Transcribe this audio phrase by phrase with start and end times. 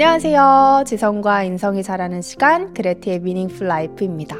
[0.00, 0.84] 안녕하세요.
[0.86, 4.36] 지성과 인성이 자라는 시간, 그레티의 미닝풀 라이프입니다.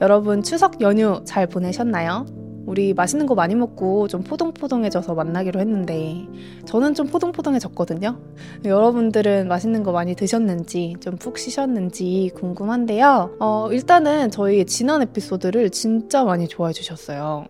[0.00, 2.24] 여러분, 추석 연휴 잘 보내셨나요?
[2.64, 6.26] 우리 맛있는 거 많이 먹고 좀 포동포동해져서 만나기로 했는데,
[6.64, 8.18] 저는 좀 포동포동해졌거든요.
[8.64, 13.36] 여러분들은 맛있는 거 많이 드셨는지, 좀 푹 쉬셨는지 궁금한데요.
[13.38, 17.44] 어, 일단은 저희 지난 에피소드를 진짜 많이 좋아해 주셨어요.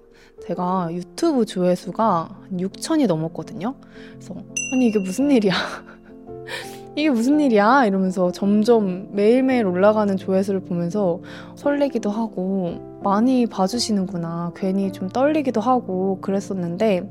[0.45, 3.77] 제가 유튜브 조회수가 6천이 넘었거든요.
[4.15, 4.35] 그래서,
[4.73, 5.55] 아니, 이게 무슨 일이야.
[6.97, 7.85] 이게 무슨 일이야?
[7.85, 11.21] 이러면서 점점 매일매일 올라가는 조회수를 보면서
[11.55, 14.53] 설레기도 하고 많이 봐주시는구나.
[14.57, 17.07] 괜히 좀 떨리기도 하고 그랬었는데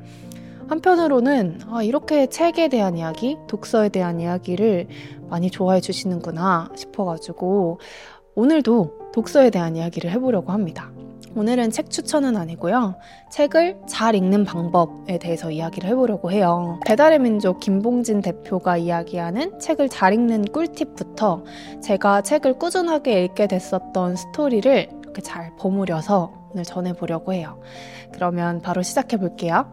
[0.68, 4.88] 한편으로는 아, 이렇게 책에 대한 이야기, 독서에 대한 이야기를
[5.30, 7.80] 많이 좋아해 주시는구나 싶어가지고
[8.34, 10.90] 오늘도 독서에 대한 이야기를 해보려고 합니다.
[11.38, 12.96] 오늘은 책 추천은 아니고요.
[13.30, 16.80] 책을 잘 읽는 방법에 대해서 이야기를 해보려고 해요.
[16.86, 21.44] 배달의 민족 김봉진 대표가 이야기하는 책을 잘 읽는 꿀팁부터
[21.84, 27.60] 제가 책을 꾸준하게 읽게 됐었던 스토리를 이렇게 잘 버무려서 오늘 전해보려고 해요.
[28.14, 29.66] 그러면 바로 시작해 볼게요.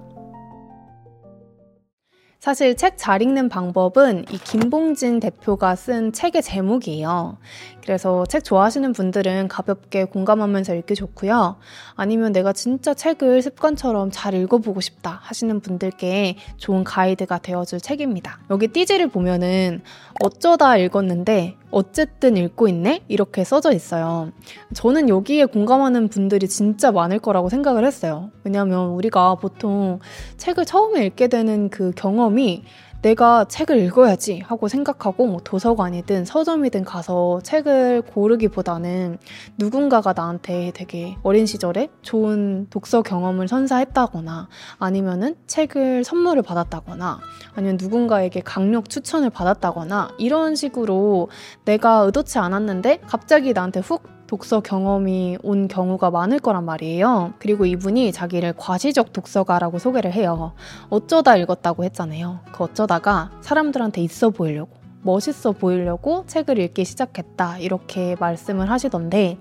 [2.40, 7.38] 사실 책 잘 읽는 방법은 이 김봉진 대표가 쓴 책의 제목이에요.
[7.82, 11.56] 그래서 책 좋아하시는 분들은 가볍게 공감하면서 읽기 좋고요.
[11.94, 18.38] 아니면 내가 진짜 책을 습관처럼 잘 읽어보고 싶다 하시는 분들께 좋은 가이드가 되어줄 책입니다.
[18.50, 19.82] 여기 띠지를 보면은
[20.22, 23.02] 어쩌다 읽었는데 어쨌든 읽고 있네?
[23.08, 24.30] 이렇게 써져 있어요.
[24.74, 28.30] 저는 여기에 공감하는 분들이 진짜 많을 거라고 생각을 했어요.
[28.44, 29.98] 왜냐면 우리가 보통
[30.36, 32.62] 책을 처음에 읽게 되는 그 경험이
[33.02, 39.18] 내가 책을 읽어야지 하고 생각하고 뭐 도서관이든 서점이든 가서 책을 고르기보다는
[39.58, 47.18] 누군가가 나한테 되게 어린 시절에 좋은 독서 경험을 선사했다거나 아니면은 책을 선물을 받았다거나
[47.54, 51.28] 아니면 누군가에게 강력 추천을 받았다거나 이런 식으로
[51.64, 57.34] 내가 의도치 않았는데 갑자기 나한테 훅 독서 경험이 온 경우가 많을 거란 말이에요.
[57.38, 60.54] 그리고 이분이 자기를 과시적 독서가라고 소개를 해요.
[60.88, 62.38] 어쩌다 읽었다고 했잖아요.
[62.50, 64.70] 그 어쩌다가 사람들한테 있어 보이려고,
[65.02, 67.58] 멋있어 보이려고 책을 읽기 시작했다.
[67.58, 69.36] 이렇게 말씀을 하시던데,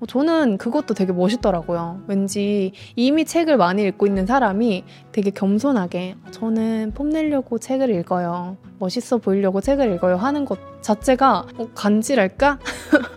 [0.00, 2.00] 어, 저는 그것도 되게 멋있더라고요.
[2.06, 8.56] 왠지 이미 책을 많이 읽고 있는 사람이 되게 겸손하게 저는 뽐내려고 책을 읽어요.
[8.78, 12.58] 멋있어 보이려고 책을 읽어요 하는 것 자체가 어, 간지랄까?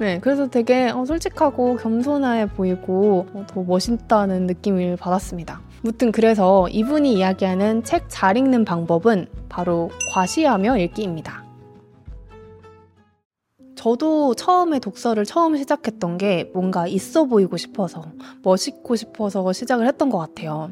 [0.00, 5.60] 네, 그래서 되게 어, 솔직하고 겸손해 보이고 어, 더 멋있다는 느낌을 받았습니다.
[5.82, 11.47] 무튼 그래서 이분이 이야기하는 책 잘 읽는 방법은 바로 과시하며 읽기입니다.
[13.78, 18.02] 저도 처음에 독서를 처음 시작했던 게 뭔가 있어 보이고 싶어서,
[18.42, 20.68] 멋있고 싶어서 시작을 했던 것 같아요.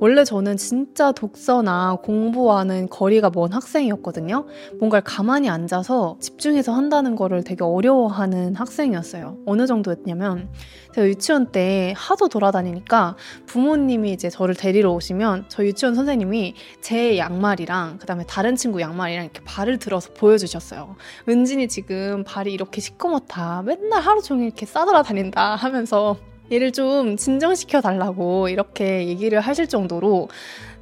[0.00, 4.46] 원래 저는 진짜 독서나 공부와는 거리가 먼 학생이었거든요.
[4.80, 9.38] 뭔가를 가만히 앉아서 집중해서 한다는 거를 되게 어려워하는 학생이었어요.
[9.46, 10.48] 어느 정도였냐면,
[10.92, 13.14] 제가 유치원 때 하도 돌아다니니까
[13.46, 19.40] 부모님이 이제 저를 데리러 오시면 저 유치원 선생님이 제 양말이랑 그다음에 다른 친구 양말이랑 이렇게
[19.44, 20.96] 발을 들어서 보여주셨어요.
[21.28, 23.62] 은진이 지금 발이 이렇게 시커멓다.
[23.62, 26.16] 맨날 하루 종일 이렇게 싸돌아 다닌다 하면서
[26.52, 30.28] 얘를 좀 진정시켜 달라고 이렇게 얘기를 하실 정도로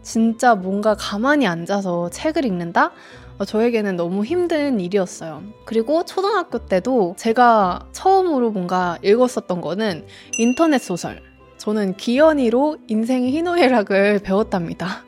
[0.02, 2.92] 진짜 뭔가 가만히 앉아서 책을 읽는다?
[3.38, 5.42] 어, 저에게는 너무 힘든 일이었어요.
[5.64, 10.06] 그리고 초등학교 때도 제가 처음으로 뭔가 읽었었던 거는
[10.38, 11.22] 인터넷 소설.
[11.58, 15.04] 저는 기현이로 인생의 희노애락을 배웠답니다.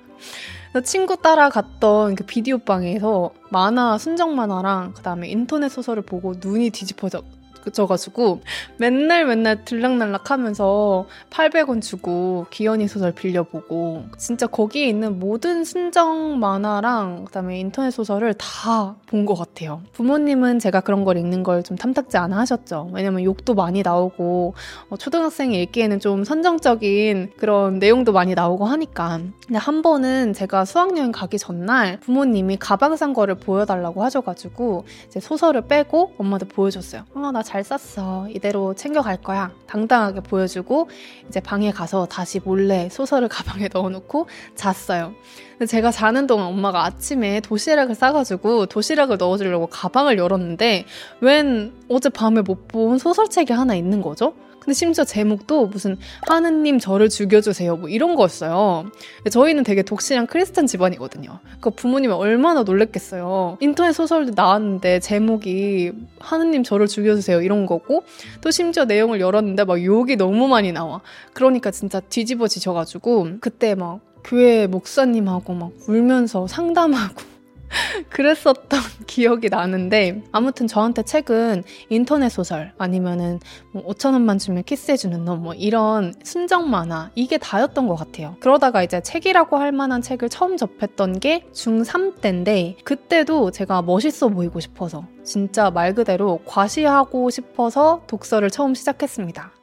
[0.84, 6.70] 친구 따라 갔던 그 비디오 방에서 만화, 순정 만화랑 그 다음에 인터넷 소설을 보고 눈이
[6.70, 7.22] 뒤집어져
[7.62, 8.40] 그쳐가지고
[8.78, 17.24] 맨날 맨날 들락날락 하면서 800원 주고 기현이 소설 빌려보고 진짜 거기에 있는 모든 순정 만화랑
[17.26, 19.82] 그다음에 인터넷 소설을 다 본 것 같아요.
[19.92, 22.90] 부모님은 제가 그런 걸 읽는 걸 좀 탐탁지 않아 하셨죠.
[22.94, 24.54] 왜냐면 욕도 많이 나오고
[24.88, 31.12] 어, 초등학생이 읽기에는 좀 선정적인 그런 내용도 많이 나오고 하니까 근데 한 번은 제가 수학여행
[31.12, 37.02] 가기 전날 부모님이 가방 산 거를 보여달라고 하셔가지고 이제 소설을 빼고 엄마한테 보여줬어요.
[37.14, 38.28] 아나 잘 쌌어.
[38.28, 39.50] 이대로 챙겨갈 거야.
[39.66, 40.88] 당당하게 보여주고
[41.28, 45.14] 이제 방에 가서 다시 몰래 소설을 가방에 넣어놓고 잤어요.
[45.58, 50.84] 근데 제가 자는 동안 엄마가 아침에 도시락을 싸가지고 도시락을 넣어주려고 가방을 열었는데
[51.20, 54.32] 웬 어젯밤에 못 본 소설책이 하나 있는 거죠?
[54.70, 55.96] 근데 심지어 제목도 무슨
[56.28, 58.88] 하느님 저를 죽여주세요 뭐 이런 거였어요.
[59.28, 61.40] 저희는 되게 독실한 크리스찬 집안이거든요.
[61.58, 63.58] 그 부모님이 얼마나 놀랬겠어요.
[63.58, 65.90] 인터넷 소설도 나왔는데 제목이
[66.20, 68.04] 하느님 저를 죽여주세요 이런 거고
[68.42, 71.00] 또 심지어 내용을 열었는데 막 욕이 너무 많이 나와.
[71.32, 77.39] 그러니까 진짜 뒤집어지셔가지고 그때 막 교회 목사님하고 막 울면서 상담하고
[78.10, 83.40] 그랬었던 기억이 나는데 아무튼 저한테 책은 인터넷 소설 아니면은
[83.72, 88.36] 뭐 5천 원만 주면 키스해주는 너 뭐 이런 순정 만화 이게 다였던 것 같아요.
[88.40, 94.60] 그러다가 이제 책이라고 할 만한 책을 처음 접했던 게 중3 때인데 그때도 제가 멋있어 보이고
[94.60, 99.59] 싶어서 진짜 말 그대로 과시하고 싶어서 독서를 처음 시작했습니다.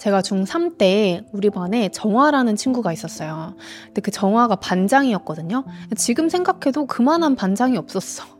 [0.00, 3.54] 제가 중3 때 우리 반에 정화라는 친구가 있었어요.
[3.84, 5.64] 근데 그 정화가 반장이었거든요.
[5.94, 8.39] 지금 생각해도 그만한 반장이 없었어.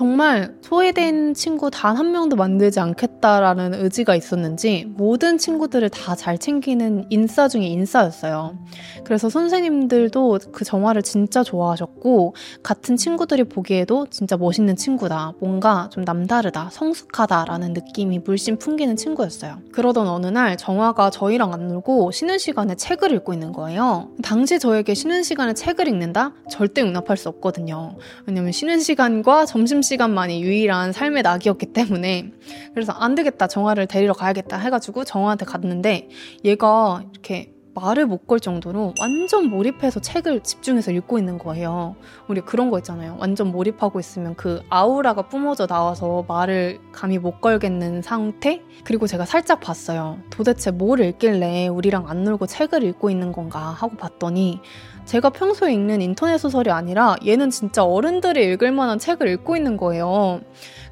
[0.00, 7.04] 정말 소외된 친구 단 한 명도 만들지 않겠다라는 의지가 있었는지 모든 친구들을 다 잘 챙기는
[7.10, 8.56] 인싸 중에 인싸였어요.
[9.04, 15.34] 그래서 선생님들도 그 정화를 진짜 좋아하셨고 같은 친구들이 보기에도 진짜 멋있는 친구다.
[15.40, 16.70] 뭔가 좀 남다르다.
[16.72, 19.58] 성숙하다라는 느낌이 물씬 풍기는 친구였어요.
[19.72, 24.08] 그러던 어느 날 정화가 저희랑 안 놀고 쉬는 시간에 책을 읽고 있는 거예요.
[24.22, 26.32] 당시 저에게 쉬는 시간에 책을 읽는다?
[26.48, 27.96] 절대 용납할 수 없거든요.
[28.26, 32.32] 왜냐면 쉬는 시간과 점심 시간 만이 유일한 삶의 낙이었기 때문에
[32.74, 36.08] 그래서 안 되겠다 정화를 데리러 가야겠다 해가지고 정화한테 갔는데
[36.44, 41.96] 얘가 이렇게 말을 못 걸 정도로 완전 몰입해서 책을 집중해서 읽고 있는 거예요.
[42.28, 43.16] 우리 그런 거 있잖아요.
[43.18, 48.62] 완전 몰입하고 있으면 그 아우라가 뿜어져 나와서 말을 감히 못 걸겠는 상태?
[48.84, 50.18] 그리고 제가 살짝 봤어요.
[50.30, 54.60] 도대체 뭘 읽길래 우리랑 안 놀고 책을 읽고 있는 건가 하고 봤더니
[55.04, 60.40] 제가 평소에 읽는 인터넷 소설이 아니라 얘는 진짜 어른들이 읽을 만한 책을 읽고 있는 거예요.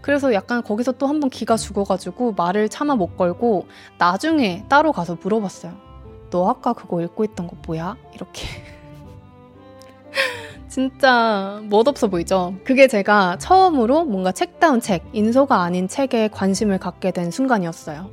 [0.00, 3.66] 그래서 약간 거기서 또 한 번 기가 죽어가지고 말을 차마 못 걸고
[3.98, 5.72] 나중에 따로 가서 물어봤어요.
[6.30, 7.96] 너 아까 그거 읽고 있던 거 뭐야?
[8.14, 8.46] 이렇게.
[10.68, 12.54] 진짜 멋없어 보이죠?
[12.64, 18.10] 그게 제가 처음으로 뭔가 책다운 책, 인소가 아닌 책에 관심을 갖게 된 순간이었어요.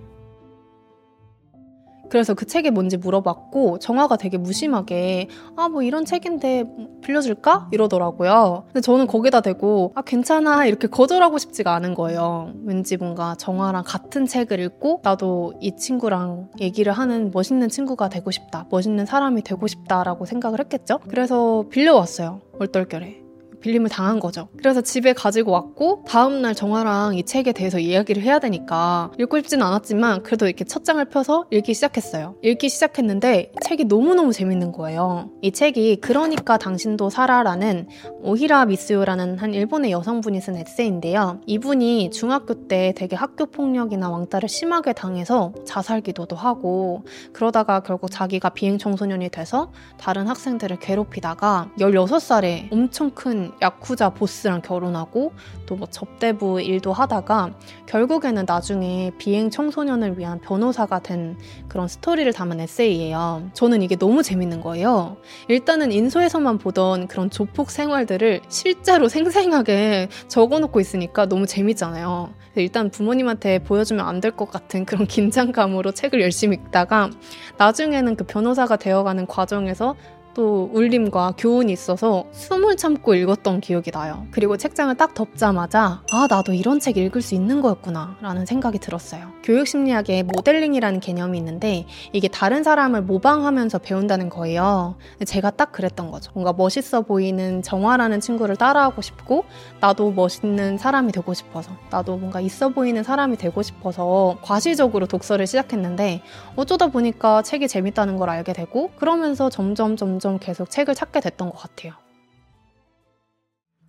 [2.09, 6.65] 그래서 그 책이 뭔지 물어봤고 정화가 되게 무심하게 아 뭐 이런 책인데
[7.01, 8.63] 빌려줄까 이러더라고요.
[8.67, 12.53] 근데 저는 거기다 대고 아 괜찮아 이렇게 거절하고 싶지가 않은 거예요.
[12.63, 18.67] 왠지 뭔가 정화랑 같은 책을 읽고 나도 이 친구랑 얘기를 하는 멋있는 친구가 되고 싶다,
[18.69, 20.99] 멋있는 사람이 되고 싶다라고 생각을 했겠죠.
[21.09, 22.41] 그래서 빌려왔어요.
[22.59, 23.24] 얼떨결에.
[23.65, 24.47] 빌림을 당한 거죠.
[24.57, 30.21] 그래서 집에 가지고 왔고 다음날 정화랑 이 책에 대해서 이야기를 해야 되니까 읽고 싶지는 않았지만
[30.21, 32.35] 그래도 이렇게 첫 장을 펴서 읽기 시작했어요.
[32.43, 35.31] 읽기 시작했는데 책이 너무너무 재밌는 거예요.
[35.41, 37.87] 이 책이 그러니까 당신도 살아라는
[38.21, 41.41] 오히라 미스요라는 한 일본의 여성분이 쓴 에세이인데요.
[41.47, 47.03] 이분이 중학교 때 되게 학교 폭력이나 왕따를 심하게 당해서 자살 기도도 하고
[47.33, 55.33] 그러다가 결국 자기가 비행 청소년이 돼서 다른 학생들을 괴롭히다가 16살에 엄청 큰 야쿠자 보스랑 결혼하고
[55.65, 57.51] 또 뭐 접대부 일도 하다가
[57.87, 61.37] 결국에는 나중에 비행 청소년을 위한 변호사가 된
[61.67, 63.49] 그런 스토리를 담은 에세이예요.
[63.53, 65.17] 저는 이게 너무 재밌는 거예요.
[65.49, 72.33] 일단은 인소에서만 보던 그런 조폭 생활들을 실제로 생생하게 적어놓고 있으니까 너무 재밌잖아요.
[72.55, 77.09] 일단 부모님한테 보여주면 안 될 것 같은 그런 긴장감으로 책을 열심히 읽다가
[77.57, 79.95] 나중에는 그 변호사가 되어가는 과정에서
[80.35, 84.27] 또 울림과 교훈이 있어서 숨을 참고 읽었던 기억이 나요.
[84.31, 89.31] 그리고 책장을 딱 덮자마자 아 나도 이런 책 읽을 수 있는 거였구나 라는 생각이 들었어요.
[89.43, 94.95] 교육심리학에 모델링이라는 개념이 있는데 이게 다른 사람을 모방하면서 배운다는 거예요.
[95.25, 96.31] 제가 딱 그랬던 거죠.
[96.33, 99.45] 뭔가 멋있어 보이는 정화라는 친구를 따라하고 싶고
[99.79, 106.21] 나도 멋있는 사람이 되고 싶어서 나도 뭔가 있어 보이는 사람이 되고 싶어서 과시적으로 독서를 시작했는데
[106.57, 111.51] 어쩌다 보니까 책이 재밌다는 걸 알게 되고 그러면서 점점 점점 점점 계속 책을 찾게 됐던
[111.51, 111.93] 것 같아요.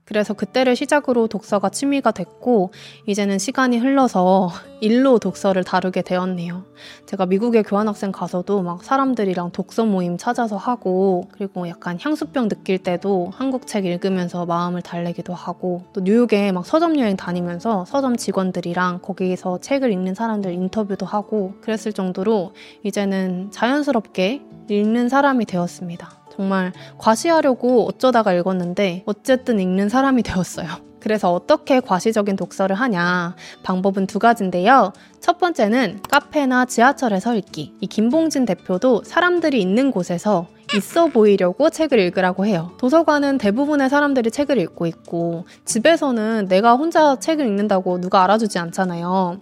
[0.05, 2.71] 그래서 그때를 시작으로 독서가 취미가 됐고,
[3.07, 4.50] 이제는 시간이 흘러서
[4.81, 6.64] 일로 독서를 다루게 되었네요.
[7.07, 13.33] 제가 미국에 교환학생 가서도 막 사람들이랑 독서 모임 찾아서 하고, 그리고 약간 향수병 느낄 때도
[13.35, 19.59] 한국 책 읽으면서 마음을 달래기도 하고, 또 뉴욕에 막 서점 여행 다니면서 서점 직원들이랑 거기서
[19.59, 22.52] 책을 읽는 사람들 인터뷰도 하고, 그랬을 정도로
[22.85, 26.25] 이제는 자연스럽게 읽는 사람이 되었습니다.
[26.37, 30.69] 정말 과시하려고 어쩌다가 읽었는데 어쨌든 읽는 사람이 되었어요.
[31.00, 33.37] 그래서 어떻게 과시적인 독서를 하냐?
[33.62, 34.93] 방법은 두 가지인데요.
[35.21, 37.75] 첫 번째는 카페나 지하철에서 읽기.
[37.81, 42.73] 이 김봉진 대표도 사람들이 있는 곳에서 있어 보이려고 책을 읽으라고 해요.
[42.78, 49.38] 도서관은 대부분의 사람들이 책을 읽고 있고, 집에서는 내가 혼자 책을 읽는다고 누가 알아주지 않잖아요.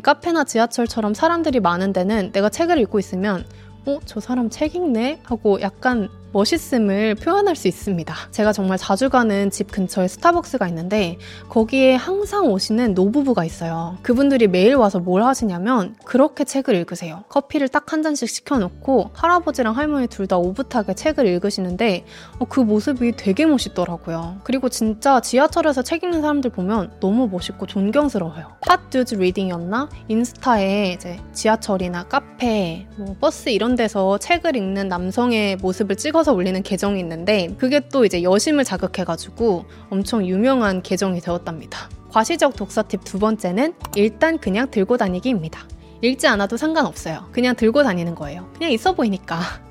[0.00, 3.44] 카페나 지하철처럼 사람들이 많은 데는 내가 책을 읽고 있으면
[3.86, 5.20] 어, 저 사람 책 읽네?
[5.24, 8.14] 하고 약간 멋있음을 표현할 수 있습니다.
[8.30, 11.18] 제가 정말 자주 가는 집 근처에 스타벅스가 있는데
[11.48, 13.98] 거기에 항상 오시는 노부부가 있어요.
[14.02, 17.24] 그분들이 매일 와서 뭘 하시냐면 그렇게 책을 읽으세요.
[17.28, 22.04] 커피를 딱 한 잔씩 시켜놓고 할아버지랑 할머니 둘 다 오붓하게 책을 읽으시는데
[22.38, 24.40] 어, 그 모습이 되게 멋있더라고요.
[24.44, 28.56] 그리고 진짜 지하철에서 책 읽는 사람들 보면 너무 멋있고 존경스러워요.
[28.66, 29.88] Hot Dudes Reading이었나?
[30.08, 36.62] 인스타에 이제 지하철이나 카페, 뭐 버스 이런 데서 책을 읽는 남성의 모습을 찍어 서 올리는
[36.62, 41.88] 계정이 있는데 그게 또 이제 여심을 자극해가지고 엄청 유명한 계정이 되었답니다.
[42.10, 45.60] 과시적 독서 팁 두 번째는 일단 그냥 들고 다니기입니다.
[46.02, 47.28] 읽지 않아도 상관없어요.
[47.32, 48.48] 그냥 들고 다니는 거예요.
[48.54, 49.67] 그냥 있어 보이니까.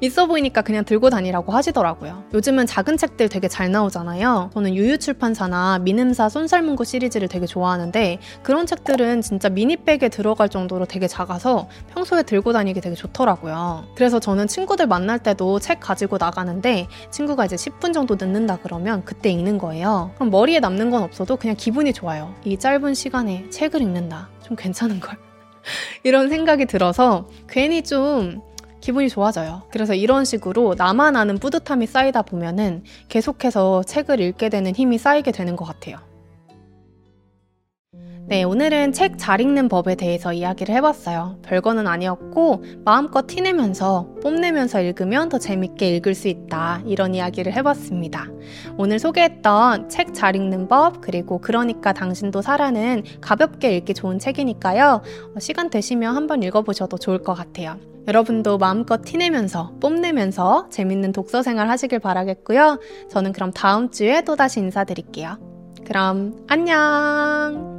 [0.00, 2.24] 있어 보이니까 그냥 들고 다니라고 하시더라고요.
[2.34, 4.50] 요즘은 작은 책들 되게 잘 나오잖아요.
[4.54, 11.68] 저는 유유출판사나 민음사 손살문고 시리즈를 되게 좋아하는데 그런 책들은 진짜 미니백에 들어갈 정도로 되게 작아서
[11.92, 13.84] 평소에 들고 다니기 되게 좋더라고요.
[13.94, 19.30] 그래서 저는 친구들 만날 때도 책 가지고 나가는데 친구가 이제 10분 정도 늦는다 그러면 그때
[19.30, 20.12] 읽는 거예요.
[20.14, 22.34] 그럼 머리에 남는 건 없어도 그냥 기분이 좋아요.
[22.44, 24.28] 이 짧은 시간에 책을 읽는다.
[24.42, 25.16] 좀 괜찮은 걸?
[26.02, 28.42] 이런 생각이 들어서 괜히 좀
[28.84, 29.62] 기분이 좋아져요.
[29.70, 35.56] 그래서 이런 식으로 나만 아는 뿌듯함이 쌓이다 보면은 계속해서 책을 읽게 되는 힘이 쌓이게 되는
[35.56, 35.96] 것 같아요.
[38.26, 41.40] 네, 오늘은 책 잘 읽는 법에 대해서 이야기를 해봤어요.
[41.42, 46.80] 별거는 아니었고, 마음껏 티내면서, 뽐내면서 읽으면 더 재밌게 읽을 수 있다.
[46.86, 48.28] 이런 이야기를 해봤습니다.
[48.78, 55.02] 오늘 소개했던 책 잘 읽는 법, 그리고 그러니까 당신도 사라는 가볍게 읽기 좋은 책이니까요.
[55.36, 57.76] 어, 시간 되시면 한번 읽어보셔도 좋을 것 같아요.
[58.08, 62.78] 여러분도 마음껏 티내면서 뽐내면서 재밌는 독서 생활 하시길 바라겠고요.
[63.10, 65.38] 저는 그럼 다음 주에 또다시 인사드릴게요.
[65.84, 67.73] 그럼 안녕!